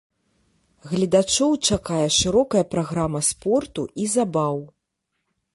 Гледачоў 0.93 1.51
чакае 1.75 2.01
шырокая 2.17 2.65
праграма 2.73 3.21
спорту 3.31 3.81
і 4.05 4.11
забаў. 4.19 4.57